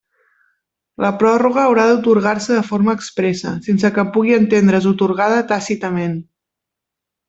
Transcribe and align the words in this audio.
La 1.05 1.11
pròrroga 1.23 1.61
haurà 1.65 1.83
d'atorgar-se 1.91 2.57
de 2.57 2.65
forma 2.71 2.97
expressa, 3.01 3.55
sense 3.69 3.95
que 3.99 4.09
pugui 4.19 4.37
entendre's 4.43 4.93
atorgada 4.97 5.49
tàcitament. 5.57 6.21